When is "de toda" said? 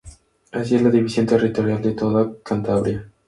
1.79-2.41